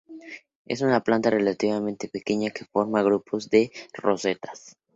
Es 0.65 0.81
una 0.81 1.03
planta 1.03 1.29
relativamente 1.29 2.07
pequeña 2.09 2.49
que 2.49 2.65
forma 2.65 3.03
grupos 3.03 3.51
de 3.51 3.71
rosetas. 3.93 4.75